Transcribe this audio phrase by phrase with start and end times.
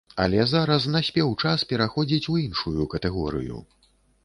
[0.23, 3.63] Але зараз наспеў час пераходзіць у іншую катэгорыю.